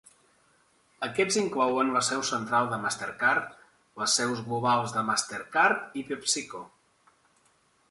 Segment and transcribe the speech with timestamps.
[1.07, 3.53] Aquests inclouen la seu central de MasterCard,
[4.05, 6.65] les seus globals de MasterCard i PepsiCo.